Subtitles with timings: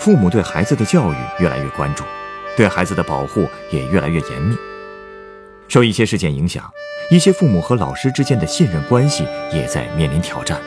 [0.00, 2.02] 父母对孩子的教育越来越关注，
[2.56, 4.56] 对孩子的保护也越来越严密。
[5.68, 6.68] 受一些事件影响，
[7.10, 10.58] 一些父母和老师之间的信任关系也在面临挑战。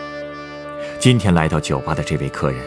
[1.00, 2.62] 今天来到酒吧的这位客人，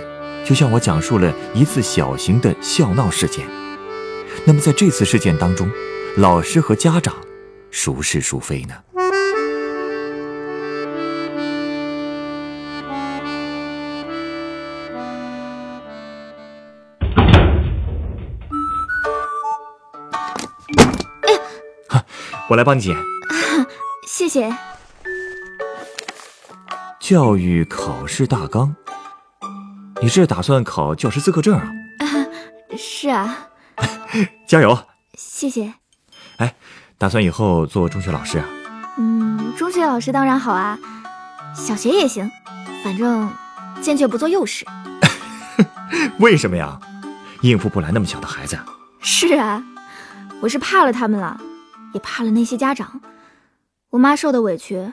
[0.44, 3.46] 就向我讲述了一次小型的笑闹事件。
[4.44, 5.70] 那么在这次事件当中，
[6.16, 7.14] 老师和家长
[7.70, 8.74] 孰是孰非呢？
[22.48, 22.96] 我来帮你捡，
[24.06, 24.54] 谢谢。
[27.00, 28.74] 教育考试大纲，
[30.00, 31.68] 你是打算考教师资格证啊？
[32.78, 33.48] 是啊。
[34.46, 34.78] 加油！
[35.14, 35.74] 谢谢。
[36.36, 36.54] 哎，
[36.98, 38.46] 打算以后做中学老师啊？
[38.96, 40.78] 嗯，中学老师当然好啊，
[41.54, 42.30] 小学也行，
[42.84, 43.28] 反正
[43.80, 44.64] 坚决不做幼师。
[46.18, 46.78] 为什么呀？
[47.42, 48.56] 应付不来那么小的孩子。
[49.00, 49.62] 是啊，
[50.40, 51.38] 我是怕了他们了。
[51.96, 53.00] 也怕了那些家长，
[53.88, 54.92] 我妈受的委屈，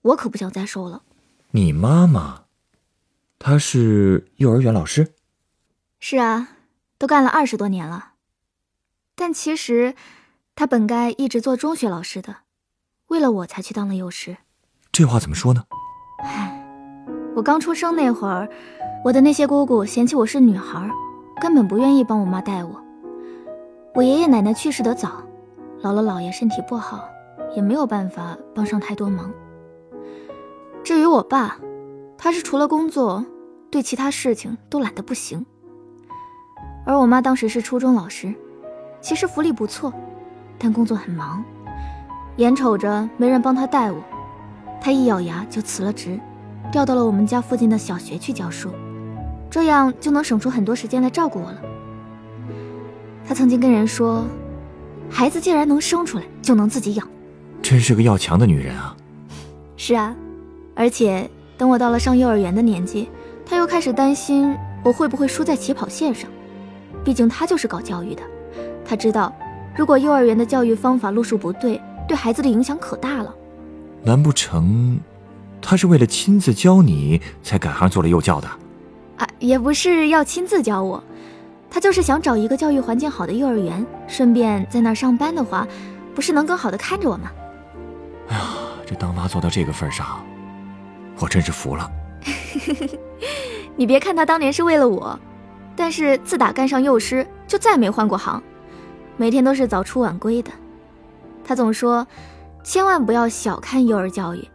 [0.00, 1.02] 我可不想再受了。
[1.50, 2.44] 你妈妈，
[3.38, 5.12] 她是幼儿园老师。
[6.00, 6.48] 是啊，
[6.96, 8.12] 都干了二十多年了。
[9.14, 9.94] 但其实，
[10.56, 12.36] 她本该一直做中学老师的，
[13.08, 14.38] 为了我才去当了幼师。
[14.90, 15.62] 这话怎么说呢？
[16.24, 16.64] 唉，
[17.36, 18.48] 我刚出生那会儿，
[19.04, 20.90] 我的那些姑姑嫌弃我是女孩，
[21.42, 22.82] 根本不愿意帮我妈带我。
[23.94, 25.22] 我爷爷奶奶去世的早。
[25.80, 27.08] 姥姥姥爷身体不好，
[27.54, 29.32] 也没有办法帮上太多忙。
[30.82, 31.56] 至于我爸，
[32.16, 33.24] 他是除了工作，
[33.70, 35.46] 对其他事情都懒得不行。
[36.84, 38.34] 而我妈当时是初中老师，
[39.00, 39.92] 其实福利不错，
[40.58, 41.44] 但工作很忙，
[42.38, 44.02] 眼瞅着没人帮她带我，
[44.80, 46.18] 她一咬牙就辞了职，
[46.72, 48.70] 调到了我们家附近的小学去教书，
[49.48, 51.62] 这样就能省出很多时间来照顾我了。
[53.24, 54.24] 她曾经跟人说。
[55.10, 57.08] 孩子既然能生出来，就能自己养，
[57.62, 58.94] 真是个要强的女人啊！
[59.76, 60.14] 是啊，
[60.74, 63.08] 而且等我到了上幼儿园的年纪，
[63.44, 66.30] 他又开始担心我会不会输在起跑线上。
[67.04, 68.22] 毕竟他就是搞教育的，
[68.84, 69.34] 他知道，
[69.76, 73.34] 如果幼儿园的教育方法路数不对，对孩子的影响可大了。
[74.04, 74.98] 难不成，
[75.60, 78.48] 他是为了亲自教你才改行做了幼教的？
[79.16, 81.02] 啊，也不是要亲自教我。
[81.70, 85.66] 他就是想找一个教育环境好的幼儿园，顺便在那儿上班的话，
[86.14, 87.30] 不是能更好的看着我吗？
[88.28, 88.44] 哎呀，
[88.86, 90.24] 这当妈做到这个份上，
[91.18, 91.90] 我真是服了。
[93.76, 95.18] 你别看他当年是为了我，
[95.76, 98.42] 但是自打干上幼师，就再没换过行，
[99.16, 100.50] 每天都是早出晚归的。
[101.44, 102.06] 他总说，
[102.64, 104.46] 千万不要小看幼儿教育。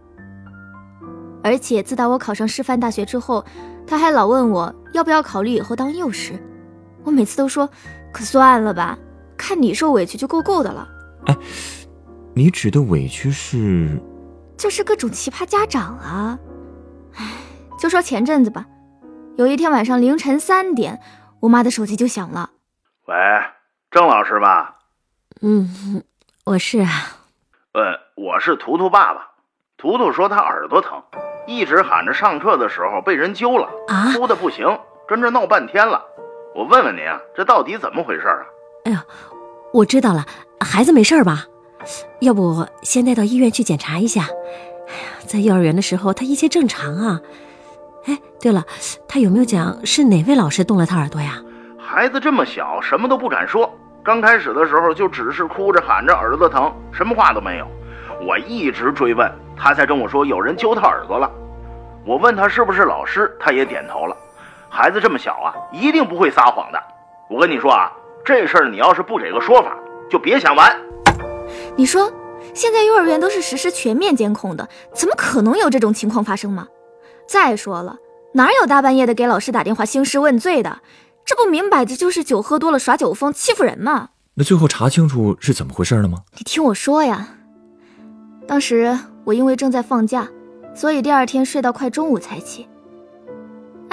[1.44, 3.44] 而且自打我考上师范大学之后，
[3.88, 6.34] 他还老问我要不要考虑以后当幼师。
[7.03, 7.69] 我每次都说，
[8.11, 8.97] 可算了吧，
[9.37, 10.87] 看你受委屈就够够的了。
[11.25, 11.37] 哎，
[12.33, 13.99] 你指的委屈是？
[14.57, 16.39] 就是各种奇葩家长啊！
[17.15, 17.25] 哎，
[17.77, 18.65] 就说前阵子吧，
[19.35, 21.01] 有一天晚上凌晨三点，
[21.41, 22.51] 我妈的手机就响了。
[23.07, 23.15] 喂，
[23.91, 24.77] 郑老师吧？
[25.41, 26.03] 嗯，
[26.45, 26.89] 我是啊。
[27.73, 29.31] 呃，我是图图爸爸。
[29.75, 31.03] 图图说他耳朵疼，
[31.45, 34.65] 一直喊着上课的时候被人揪了，啊哭的不行，
[35.07, 36.01] 跟这闹半天了。
[36.55, 38.45] 我问问您啊，这到底怎么回事啊？
[38.85, 39.03] 哎呀，
[39.73, 40.23] 我知道了，
[40.59, 41.45] 孩子没事吧？
[42.21, 44.21] 要不先带到医院去检查一下。
[44.21, 47.19] 哎呀，在幼儿园的时候他一切正常啊。
[48.05, 48.63] 哎，对了，
[49.07, 51.41] 他有没有讲是哪位老师动了他耳朵呀？
[51.79, 53.67] 孩子这么小，什么都不敢说。
[54.03, 57.67] 刚开始的时候就只是哭着喊着耳朵疼，什么话都没有。
[58.27, 61.31] 我一直追问，他才跟我说有人揪他耳朵了。
[62.06, 64.15] 我问他是不是老师，他也点头了。
[64.75, 66.81] 孩子这么小啊，一定不会撒谎的。
[67.29, 67.91] 我跟你说啊，
[68.25, 69.77] 这事儿你要是不给个说法，
[70.09, 70.75] 就别想完。
[71.75, 72.11] 你说，
[72.55, 76.67] 现在幼儿园都是实施全面监控的，怎么可能有这种情况发生吗？
[77.27, 77.97] 再说了，
[78.33, 80.79] 哪有大半夜的给老师打电话兴师问罪的？
[81.23, 84.09] 这不明摆着就是酒喝多了耍酒疯欺负人吗？
[84.33, 86.23] 那最后查清楚是怎么回事了吗？
[86.35, 87.27] 你听我说呀，
[88.47, 90.27] 当时我因为正在放假，
[90.73, 92.67] 所以第二天睡到快中午才起。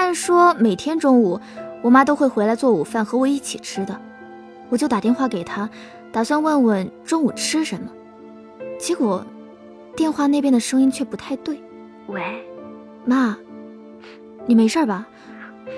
[0.00, 1.38] 按说每天中午
[1.82, 4.00] 我妈都会回来做午饭和我一起吃的，
[4.70, 5.68] 我就打电话给她，
[6.10, 7.86] 打算问问中午吃什么。
[8.78, 9.22] 结果，
[9.94, 11.62] 电话那边的声音却不太对。
[12.06, 12.22] 喂，
[13.04, 13.36] 妈，
[14.46, 15.06] 你没事吧？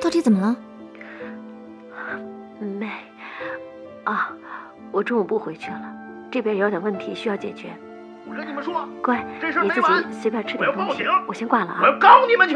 [0.00, 0.56] 到底怎么了？
[2.60, 2.88] 没，
[4.04, 4.30] 啊，
[4.92, 5.82] 我中午不回去了，
[6.30, 7.70] 这边有点问题需要解决。
[8.30, 11.26] 我跟你们说，乖，这事儿你自没完己随便吃点东西我要报警。
[11.26, 11.80] 我先挂了啊。
[11.82, 12.54] 我要告你们去！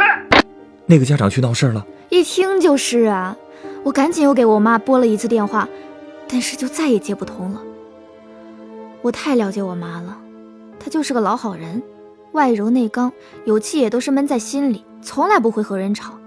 [0.87, 1.87] 那个家长去闹事儿了。
[2.09, 3.37] 一听就是啊！
[3.83, 5.69] 我赶紧又给我妈拨了一次电话，
[6.29, 7.62] 但是就再也接不通了。
[9.03, 10.19] 我太了解我妈了，
[10.79, 11.83] 她就是个老好人，
[12.33, 13.12] 外柔内刚，
[13.44, 16.19] 有气也都是闷在心里，从来不会和人吵。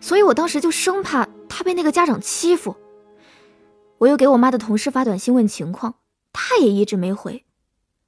[0.00, 2.76] 所以我当时就生怕她被那个家长欺负。
[3.98, 5.94] 我又给我妈的同事发短信问情况，
[6.32, 7.44] 她也一直没回，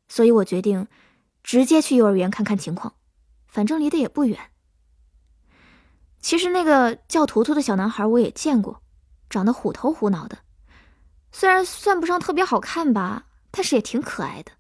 [0.09, 0.87] 所以我决定
[1.43, 2.95] 直接去幼儿园看看情况，
[3.47, 4.39] 反正离得也不远。
[6.21, 8.83] 其实那个叫图图的小男孩我也见过，
[9.29, 10.39] 长得虎头虎脑的，
[11.33, 14.53] 虽然算不上特别好看吧，但是也挺可爱的。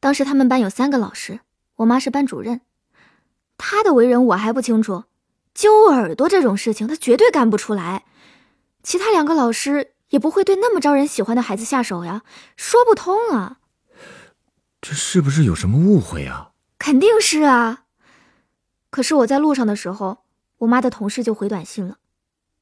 [0.00, 1.40] 当时他们班有三个老师，
[1.76, 2.60] 我妈是班主任，
[3.56, 5.04] 她的为人我还不清楚，
[5.52, 8.04] 揪耳朵这种事情她绝对干不出来。
[8.84, 12.22] 其他两个老师也不会对那么招人喜欢的孩子下手呀，
[12.56, 13.58] 说不通啊。
[14.80, 16.52] 这是不是有什么误会啊？
[16.78, 17.86] 肯定是啊。
[18.90, 20.24] 可是我在路上的时候，
[20.58, 21.96] 我妈的同事就回短信了，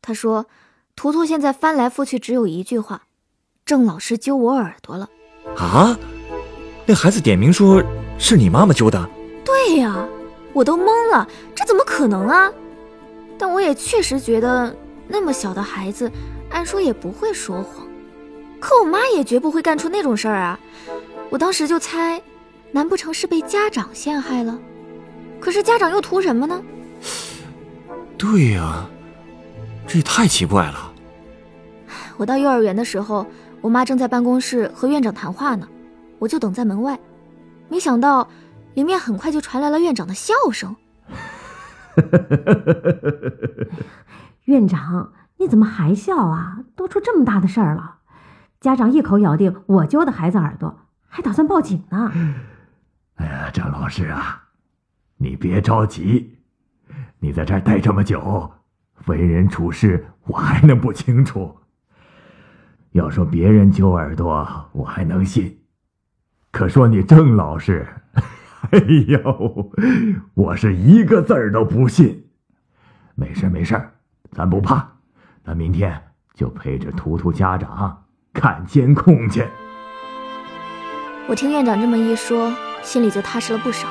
[0.02, 0.46] 她说
[0.94, 3.02] ：“图图现在翻来覆去只有一句话，
[3.64, 5.08] 郑老师揪我耳朵了。
[5.56, 5.98] 啊？
[6.86, 7.82] 那孩子点名说
[8.18, 9.08] 是你妈妈揪的，”
[9.44, 10.06] 对呀，
[10.52, 12.52] 我都懵了，这怎么可能啊？
[13.38, 14.74] 但我也确实觉得
[15.08, 16.10] 那么小的孩子，
[16.50, 17.86] 按说也不会说谎，
[18.60, 20.60] 可我妈也绝不会干出那种事儿啊。
[21.30, 22.22] 我当时就猜，
[22.72, 24.58] 难不成是被家长陷害了？
[25.40, 26.62] 可是家长又图什么呢？
[28.18, 28.86] 对呀、
[29.86, 30.92] 这也太奇怪了。
[32.16, 33.26] 我到幼儿园的时候，
[33.60, 35.68] 我妈正在办公室和院长谈话呢，
[36.18, 36.98] 我就等在门外。
[37.68, 38.28] 没想到，
[38.74, 40.74] 里面很快就传来了院长的笑声。
[44.44, 46.60] 院长，你怎么还笑啊？
[46.74, 47.96] 都出这么大的事儿了，
[48.60, 52.12] 家长一口咬定我揪的孩子耳朵，还打算报警呢。
[53.16, 54.44] 哎呀，张老师啊，
[55.18, 56.35] 你别着急，
[57.18, 58.52] 你在这儿待这么久，
[59.06, 61.56] 为人处事我还能不清楚？
[62.92, 65.58] 要说别人揪耳朵，我还能信，
[66.50, 67.86] 可说你郑老师，
[68.72, 68.78] 哎
[69.08, 69.72] 呦，
[70.34, 72.26] 我是一个字儿都不信。
[73.14, 73.80] 没事没事，
[74.32, 74.86] 咱不怕，
[75.44, 76.00] 咱明天
[76.34, 79.46] 就陪着图图家长看监控去。
[81.28, 83.88] 我听院长这么一说，心里就踏实了不少。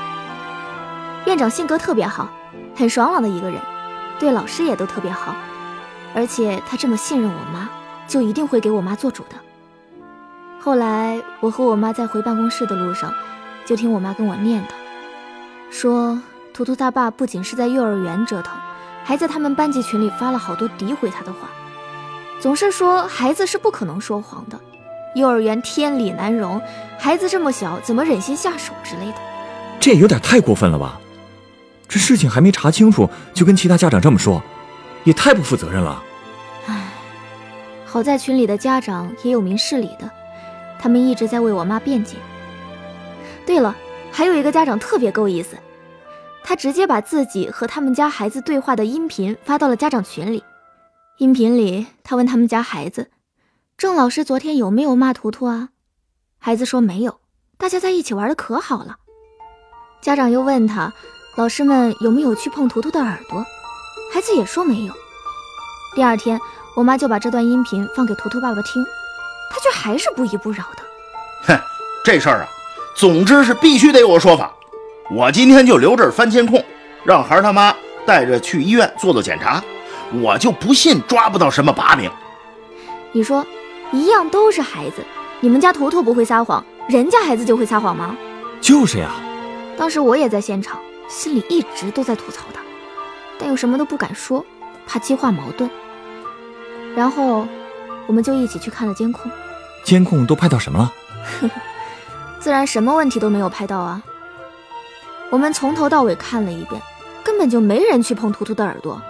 [1.28, 2.30] 院长性格特别好，
[2.76, 3.60] 很爽朗的一个人，
[4.20, 5.34] 对老师也都特别好，
[6.14, 7.70] 而且他这么信任我妈，
[8.08, 9.36] 就一定会给我妈做主的。
[10.60, 13.14] 后来我和我妈在回办公室的路上，
[13.66, 14.68] 就听我妈跟我念叨，
[15.72, 16.20] 说
[16.54, 18.54] 图图他爸不仅是在幼儿园折腾，
[19.04, 21.48] 还在他们班级群里发了好多诋毁他的话，
[22.40, 24.60] 总是说孩子是不可能说谎的。
[25.16, 26.62] 幼儿园天理难容，
[27.00, 29.18] 孩子这么小，怎么忍心下手之类的？
[29.80, 31.00] 这也有点太过分了吧？
[31.88, 34.42] 这事情还没查清楚，就跟其他家长这么说，
[35.04, 36.04] 也太不负责任了。
[36.68, 36.92] 唉，
[37.86, 40.10] 好在群里的家长也有明事理的，
[40.80, 42.18] 他们一直在为我妈辩解。
[43.46, 43.76] 对了，
[44.12, 45.56] 还有一个家长特别够意思，
[46.44, 50.44] 他直接把自己和他们家孩子对话的音频发到了家长群里。
[51.18, 53.10] 音频里，他问他们家孩子
[53.78, 55.70] ：“郑老师昨天有没有骂图图啊？”
[56.40, 57.20] 孩子说没有，
[57.58, 58.98] 大家在一起玩的可好了。
[60.02, 60.94] 家长又问他，
[61.38, 63.46] 老师们有没有去碰图图的耳朵？
[64.14, 64.94] 孩子也说没有。
[65.94, 66.40] 第二天，
[66.78, 68.82] 我妈就把这段音频放给图图爸爸听，
[69.52, 70.84] 他却还是不依不饶的。
[71.44, 71.60] 哼，
[72.06, 72.48] 这事儿啊，
[72.96, 74.50] 总之是必须得有个说法。
[75.12, 76.64] 我今天就留这儿翻监控，
[77.04, 77.76] 让孩儿他妈
[78.06, 79.62] 带着去医院做做检查。
[80.22, 82.10] 我就不信抓不到什么把柄。
[83.12, 83.46] 你说，
[83.92, 85.04] 一样都是孩子，
[85.42, 88.16] 你们家图图不会撒谎，人家孩子就会撒谎吗？
[88.62, 89.10] 就是呀，
[89.78, 92.62] 当时我也在现场，心里一直都在吐槽他，
[93.40, 94.46] 但又什么都不敢说，
[94.88, 95.70] 怕激化矛盾。
[96.96, 97.48] 然后，
[98.08, 99.32] 我们就一起去看了监控，
[99.84, 100.94] 监控都拍到什么了？
[102.40, 104.02] 自然什么问题都没有拍到啊。
[105.32, 106.82] 我们从头到尾看了一遍，
[107.24, 109.02] 根本就没人去碰图图的耳朵。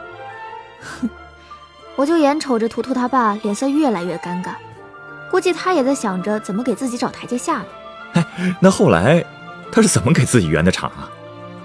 [0.82, 1.10] 哼，
[1.96, 4.52] 我就眼瞅着图图他爸脸色越来越尴尬，
[5.30, 7.66] 估计他也在想着怎么给自己找台阶下呢。
[8.62, 9.24] 那后来
[9.72, 11.10] 他是怎么给自己圆的场啊？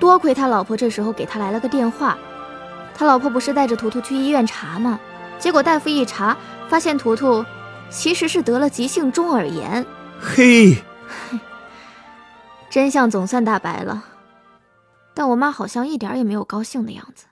[0.01, 2.19] 多亏他老婆这时候给他来了个电话，
[2.95, 4.99] 他老婆不是带着图图去医院查吗？
[5.39, 6.37] 结果大夫一查，
[6.69, 7.45] 发现图图
[7.91, 9.87] 其实是得了急性中耳炎。
[10.19, 10.77] 嘿，
[12.71, 14.05] 真相总算大白了，
[15.15, 17.27] 但我妈好像一点也没有高兴的样子。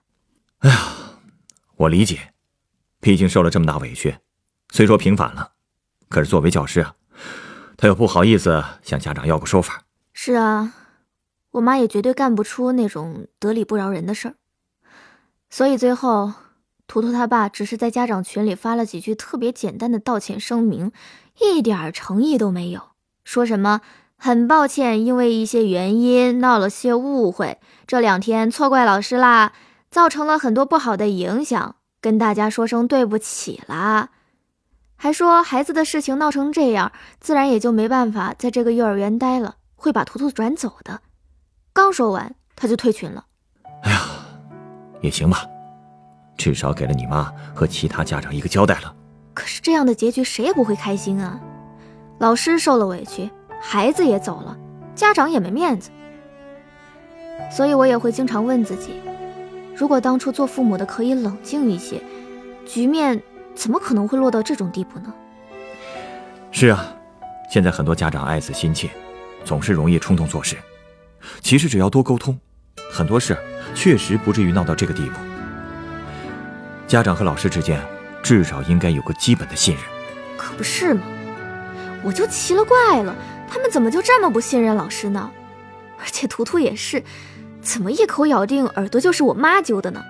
[0.61, 0.77] 哎呀，
[1.77, 2.33] 我理解，
[3.01, 4.17] 毕竟受了这么大委屈，
[4.73, 5.53] 虽说平反了，
[6.09, 6.95] 可是作为教师啊，
[7.77, 9.83] 他又不好意思向家长要个说法。
[10.13, 10.73] 是啊，
[11.51, 14.35] 我妈也绝对干不出那种得理不饶人的事儿，
[15.51, 16.33] 所以最后。
[16.91, 20.91] 图图他爸只是在家长群里发了几句特别简单的道歉声明，
[21.39, 22.81] 一点诚意都没有。
[23.25, 23.83] 说什么
[24.17, 29.53] 很抱歉，因为一些原因闹了些误会，这两天错怪老师啦，
[29.91, 34.09] 造成了很多不好的影响，跟大家说声对不起啦。
[34.97, 36.91] 还说孩子的事情闹成这样，
[37.21, 41.03] 自然也就没办法在这个幼儿园待了，会把图图转走的。
[41.79, 43.25] 刚说完，他就退群了。
[43.85, 44.01] 哎呀，
[45.01, 45.47] 也行吧。
[46.37, 48.93] 至少给了你妈和其他家长一个交代了。
[49.33, 51.41] 可是这样的结局谁也不会开心啊！
[52.19, 53.31] 老师受了委屈，
[53.63, 54.59] 孩子也走了，
[54.97, 55.91] 家长也没面子。
[57.49, 59.01] 所以我也会经常问自己：
[59.77, 62.03] 如果当初做父母的可以冷静一些，
[62.67, 63.23] 局面
[63.55, 65.15] 怎么可能会落到这种地步呢？
[66.51, 66.93] 是啊，
[67.49, 68.91] 现在很多家长爱子心切，
[69.45, 70.57] 总是容易冲动做事。
[71.41, 72.39] 其实只要多沟通，
[72.91, 73.37] 很多事
[73.75, 75.19] 确实不至于闹到这个地步。
[76.87, 77.83] 家长和老师之间，
[78.23, 79.85] 至少应该有个基本的信任。
[80.37, 81.03] 可不是吗？
[82.03, 83.15] 我就奇了怪了，
[83.51, 85.31] 他们怎么就这么不信任老师呢？
[85.99, 87.03] 而且图图也是，
[87.61, 90.03] 怎么一口咬定耳朵就是我妈揪的呢？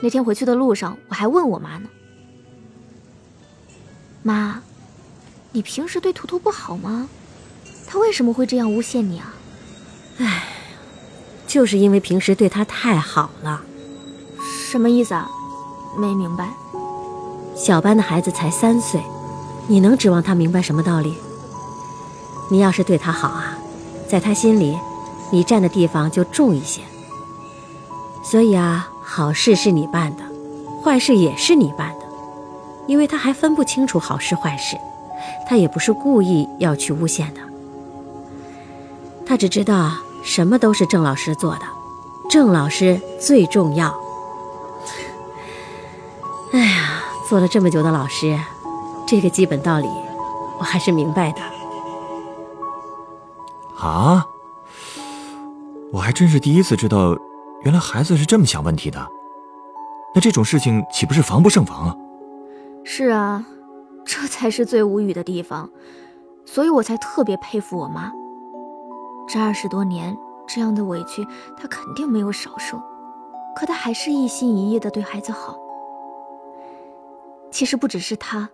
[0.00, 1.88] 那天回去的路上，我还问我妈呢
[4.24, 4.62] ：“妈，
[5.52, 7.08] 你平时对图图不好吗？
[7.86, 9.34] 他为什么会这样诬陷你啊？”
[10.18, 10.44] 哎，
[11.46, 13.62] 就是因为平时对他太好了。
[14.40, 15.28] 什么意思啊？
[15.98, 16.48] 没明白。
[17.54, 19.02] 小班的孩子才三岁，
[19.66, 21.14] 你能指望他明白什么道理？
[22.50, 23.58] 你要是对他好啊，
[24.08, 24.78] 在他心里，
[25.30, 26.80] 你站的地方就重一些。
[28.24, 30.22] 所以啊，好事是你办的，
[30.82, 32.06] 坏事也是你办的，
[32.86, 34.78] 因为他还分不清楚好事坏事，
[35.46, 37.40] 他也不是故意要去诬陷的。
[39.32, 41.62] 他只知道什么都是郑老师做的，
[42.28, 43.88] 郑老师最重要。
[46.52, 48.38] 哎呀，做了这么久的老师，
[49.06, 49.88] 这个基本道理
[50.58, 51.40] 我还是明白的。
[53.78, 54.26] 啊，
[55.90, 57.16] 我还真是第一次知道，
[57.62, 59.08] 原来孩子是这么想问题的。
[60.14, 61.96] 那这种事情岂不是防不胜防啊？
[62.84, 63.46] 是啊，
[64.04, 65.70] 这才是最无语的地方，
[66.44, 68.12] 所以我才特别佩服我妈。
[69.32, 70.14] 这二十多年
[70.46, 72.78] 这样的委屈，他肯定没有少受，
[73.56, 75.58] 可他还是一心一意的对孩子好。
[77.50, 78.50] 其实不只是他，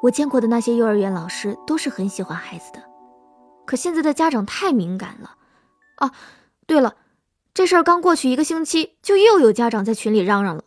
[0.00, 2.80] 我见过的那些幼儿园老师都是很喜欢孩子的。
[3.66, 5.34] 可现在的家长太敏感了。
[5.96, 6.12] 啊，
[6.68, 6.94] 对了，
[7.52, 10.62] 这事儿刚过去一个星期，就又有家长在群里嚷嚷了，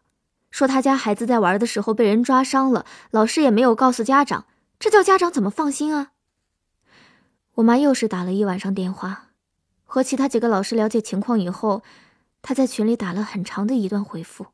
[0.51, 4.43] 说他家孩子在玩的时候被人抓伤了，老师也没有告诉家长，
[4.77, 6.09] 这叫家长怎么放心啊？
[7.55, 9.25] 我妈又是打了一晚上电话，
[9.85, 11.83] 和其他几个老师了解情况以后，
[12.41, 14.47] 她在群里打了很长的一段回复。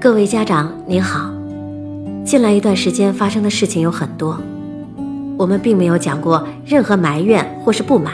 [0.00, 1.32] 各位家长您好，
[2.24, 4.42] 近来一段时间发生的事情有很多，
[5.38, 8.12] 我们并没有讲过任何埋怨或是不满，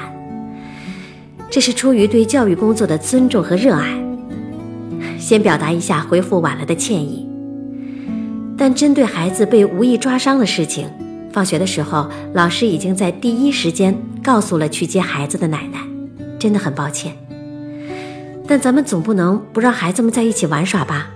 [1.50, 3.98] 这是出于对教育工作的尊重和热爱。
[5.18, 7.26] 先表达一下回复晚了的歉意。
[8.58, 10.86] 但针对孩子被无意抓伤的事情，
[11.36, 15.80] 放学的时候老师已经在第一时间告诉了去接孩子的奶奶，
[16.38, 17.14] 真的很抱歉。
[18.48, 21.08] 但咱们总不能不让孩子们在一起玩耍吧？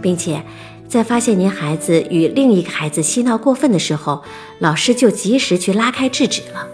[0.00, 0.42] 并且，
[0.88, 4.22] 在发现您孩子与另一个孩子嬉闹过分的时候，
[4.58, 6.66] 老师就及时去拉开制止了。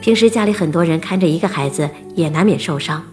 [0.00, 3.04] 平时家里很多人看着一个孩子，也难免受伤。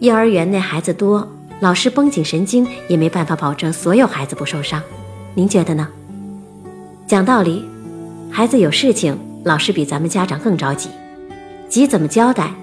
[0.00, 1.28] 幼儿园内孩子多，
[1.60, 4.82] 老师绷紧神经也没办法保证所有孩子不受伤。
[5.34, 5.86] 您觉得呢？
[7.06, 7.64] 讲道理，
[8.30, 10.88] 孩子有事情，老师比咱们家长更着急，
[11.68, 12.54] 急怎么交代？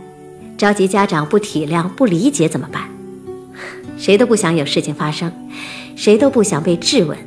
[0.57, 2.83] 着急家长不体谅、不理解怎么办？
[3.97, 5.31] 谁都不想有事情发生，
[5.95, 7.17] 谁都不想被质问。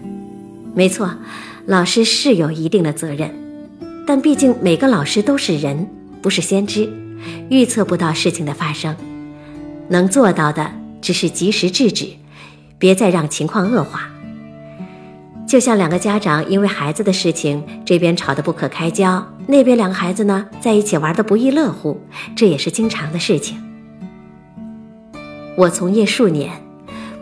[0.75, 1.15] 没错，
[1.67, 3.31] 老师是有一定的责任，
[4.07, 5.87] 但毕竟每个老师都是人，
[6.21, 6.91] 不是先知，
[7.51, 8.97] 预测不到事情的发生。
[9.89, 12.09] 能做到的只是及时制止，
[12.79, 14.09] 别再让情况恶化。
[15.53, 22.01] 就像两个家长因为孩子的事情，这边吵得不可开交，那边两个孩子呢在一起玩得不亦乐乎，
[22.35, 23.63] 这也是经常的事情。
[25.55, 26.51] 我从业数年，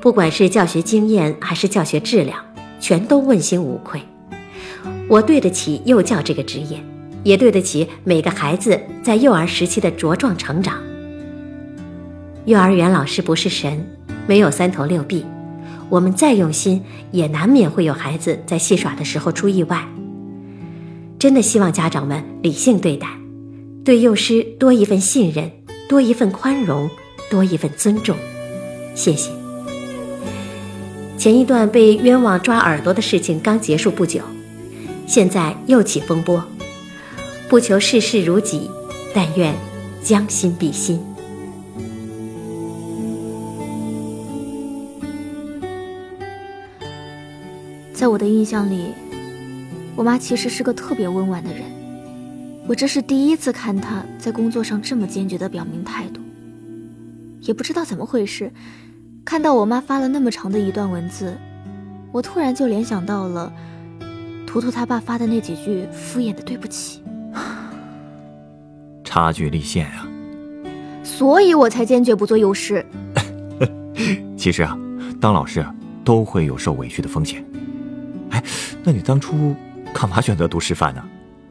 [0.01, 2.39] 不管是教学经验还是教学质量，
[2.79, 4.01] 全都问心无愧。
[5.09, 6.79] 我对得起幼教这个职业，
[7.25, 10.79] 也对得起每个孩子在幼儿时期的茁壮成长。
[12.45, 13.85] 幼儿园老师不是神，
[14.29, 15.27] 没有三头六臂，
[15.91, 19.87] 我们再用心，也难免会有孩子在戏耍的时候出意外。
[21.19, 23.09] 真的希望家长们理性对待，
[23.85, 25.51] 对幼师多一份信任，
[25.89, 26.89] 多一份宽容，
[27.29, 28.17] 多一份尊重。
[28.95, 29.31] 谢谢。
[31.19, 34.23] 前一段被冤枉抓耳朵的事情刚结束不久。
[35.07, 36.43] 现在又起风波，
[37.49, 38.71] 不求事事如己，
[39.13, 39.53] 但愿
[40.03, 41.05] 将心比心。
[48.01, 48.95] 在我的印象里，
[49.95, 51.61] 我妈其实是个特别温婉的人。
[52.67, 56.23] 我这是第一次看她在工作上这么坚决的表明态度。
[57.43, 58.51] 也不知道怎么回事，
[59.23, 61.37] 看到我妈发了那么长的一段文字，
[62.11, 63.53] 我突然就联想到了。
[64.47, 67.03] 图图他爸发的那几句敷衍的对不起，
[69.05, 70.09] 差距立现啊！
[71.05, 72.83] 所以我才坚决不做幼师。
[74.39, 74.75] 其实啊，
[75.21, 75.63] 当老师
[76.03, 77.45] 都会有受委屈的风险。
[78.81, 79.55] 哎，那你当初
[79.93, 81.05] 干嘛选择读师范呢？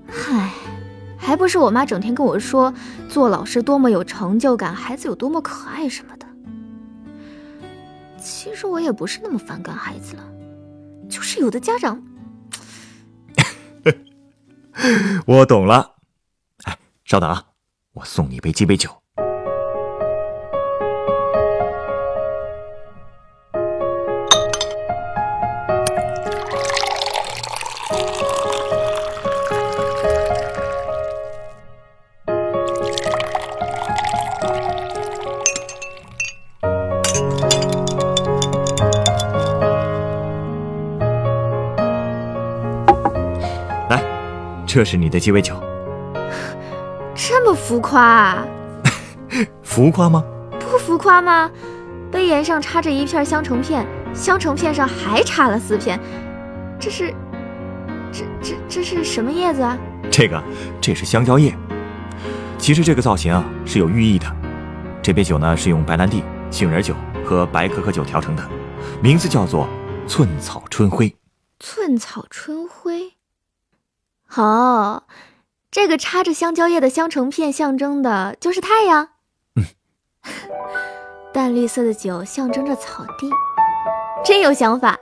[0.07, 0.49] 嗨，
[1.17, 2.73] 还不是我妈整天跟我说
[3.07, 6.25] 做老师多么有成就感，孩子有多么可爱什么的。
[8.19, 10.23] 其实我也不是那么反感孩子了，
[11.07, 12.01] 就是有的家长。
[15.25, 15.95] 我懂了，
[16.63, 17.43] 哎，稍等啊，
[17.93, 18.98] 我送你一杯鸡尾酒。
[44.71, 45.55] 这是你的鸡尾酒，
[47.15, 48.45] 这么浮夸啊？
[49.63, 50.23] 浮夸吗？
[50.59, 51.49] 不浮夸吗？
[52.11, 55.99] 杯沿上插着一片香橙片，香橙片上还插了四片，
[56.79, 57.11] 这是，
[58.11, 59.75] 这这这是什么叶子啊？
[60.11, 60.39] 这个，
[60.79, 61.51] 这是香蕉叶。
[62.59, 64.27] 其实这个造型啊是有寓意的。
[65.01, 66.93] 这杯酒呢是用白兰地、杏仁酒
[67.25, 68.43] 和白可可酒调成的，
[69.01, 69.67] 名字叫做
[70.05, 71.15] 寸草春晖。
[71.59, 73.08] 寸草春晖。
[74.35, 75.03] 哦，
[75.71, 79.09] 这个插着香蕉叶的香橙片象征的就是太阳。
[79.55, 79.65] 嗯，
[81.33, 83.29] 淡绿色的酒象征着草地，
[84.23, 84.97] 真有想法。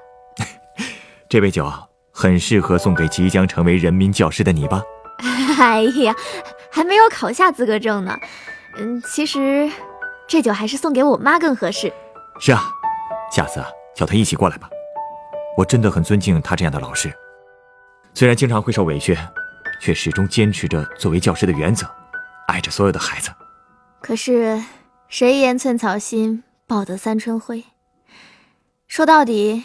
[1.29, 1.69] 这杯酒
[2.13, 4.81] 很适合送给即将成为人民教师的你吧？
[5.59, 6.15] 哎呀，
[6.71, 8.15] 还没有考下资格证呢。
[8.77, 9.69] 嗯，其实
[10.27, 11.91] 这酒还是送给我妈更合适。
[12.39, 12.63] 是啊，
[13.31, 14.69] 下次啊叫她一起过来吧。
[15.57, 17.11] 我真的很尊敬她这样的老师。
[18.17, 19.15] 虽然经常会受委屈，
[19.79, 21.85] 却始终坚持着作为教师的原则，
[22.47, 23.29] 爱着所有的孩子。
[24.01, 24.59] 可是，
[25.07, 27.63] 谁言寸草心，报得三春晖？
[28.87, 29.63] 说到底，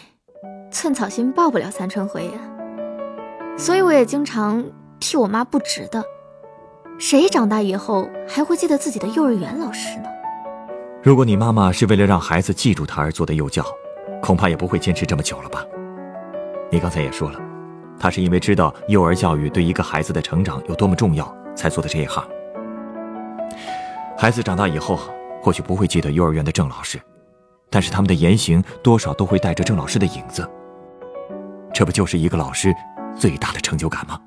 [0.69, 2.33] 寸草心报不了三春晖呀。
[3.57, 4.63] 所以，我也经常
[4.99, 6.03] 替我妈不值的。
[6.99, 10.09] 谁长大以后还会记得自己的幼儿园老师呢？
[11.01, 13.65] 如果你妈妈是为了让孩子记住她而做的幼教，
[14.21, 15.65] 恐怕也不会坚持这么久了吧？
[16.69, 17.39] 你刚才也说了。
[18.03, 22.21] 他是因为知道幼儿教育对一个孩子的成长有多么重要，才做的这一行。
[24.17, 24.99] 孩子长大以后，
[25.41, 26.99] 或许不会记得幼儿园的郑老师，
[27.69, 30.45] 但是他们的言行多少都会带着郑老师的影子。
[31.73, 32.75] 这不就是一个老师
[33.15, 34.19] 最大的成就感吗？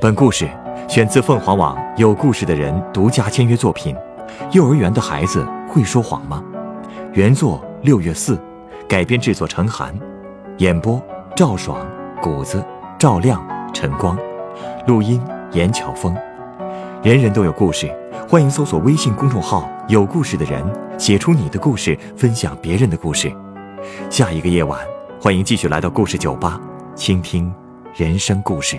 [0.00, 0.48] 本故事。
[0.86, 3.94] 选自凤凰网有故事的人独家签约作品，
[4.52, 6.42] 《幼儿园的孩子会说谎吗》？
[7.12, 8.38] 原作六月四，
[8.88, 9.98] 改编制作陈寒，
[10.58, 11.02] 演播
[11.34, 11.86] 赵爽、
[12.22, 12.62] 谷子、
[12.98, 14.16] 赵亮、陈光，
[14.86, 15.20] 录音
[15.52, 16.14] 严巧峰。
[17.02, 17.90] 人人都有故事，
[18.28, 20.62] 欢迎搜索微信公众号“有故事的人”，
[20.98, 23.32] 写出你的故事，分享别人的故事。
[24.10, 24.80] 下一个夜晚，
[25.20, 26.60] 欢迎继续来到故事酒吧，
[26.94, 27.52] 倾听
[27.94, 28.78] 人生故事。